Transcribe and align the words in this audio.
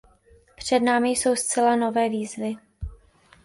Před 0.55 0.79
námi 0.79 1.09
jsou 1.09 1.35
zcela 1.35 1.75
nové 1.75 2.09
výzvy. 2.09 2.55